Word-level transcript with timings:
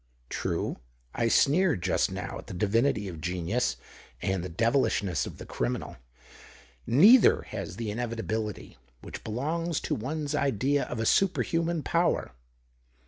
True, 0.29 0.79
I 1.13 1.27
sneered 1.27 1.83
just 1.83 2.11
now 2.11 2.39
at 2.39 2.47
the 2.47 2.55
divinity 2.55 3.07
of 3.07 3.21
genius 3.21 3.77
and 4.19 4.43
the 4.43 4.49
devilishness 4.49 5.27
of 5.27 5.37
the 5.37 5.45
criminal. 5.45 5.97
Neither 6.87 7.43
has 7.43 7.75
the 7.75 7.91
inevitability 7.91 8.79
which 9.01 9.23
belongs 9.23 9.79
to 9.81 9.93
one's 9.93 10.33
idea 10.33 10.85
of 10.85 10.99
a 10.99 11.05
superhuman 11.05 11.83
power. 11.83 12.31